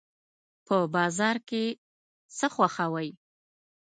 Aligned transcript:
په 0.65 0.75
بازار 0.95 1.35
کې 1.49 1.63
څه 2.37 2.47
خوښوئ؟ 2.53 3.09